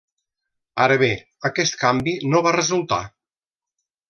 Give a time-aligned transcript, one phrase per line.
[0.85, 1.09] Ara bé,
[1.51, 3.01] aquest canvi no va resultar.